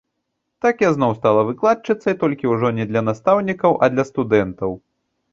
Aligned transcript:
Так 0.65 0.75
я 0.83 0.87
зноў 0.93 1.11
стала 1.17 1.41
выкладчыцай, 1.49 2.15
толькі 2.23 2.49
ўжо 2.53 2.71
не 2.77 2.85
для 2.91 3.03
настаўнікаў, 3.09 3.75
а 3.85 3.91
для 3.97 4.07
студэнтаў. 4.09 4.71